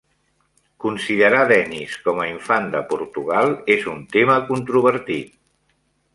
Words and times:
Considerar 0.85 1.41
Denis 1.51 1.97
com 2.07 2.21
a 2.23 2.25
"Infant 2.31 2.65
de 2.77 2.81
Portugal" 2.95 3.55
és 3.77 3.87
un 3.93 4.01
tema 4.17 4.41
controvertit. 4.51 5.39